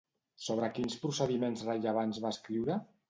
Sobre 0.45 0.69
quins 0.77 0.95
procediments 1.03 1.63
rellevants 1.67 2.23
va 2.25 2.33
escriure? 2.39 2.79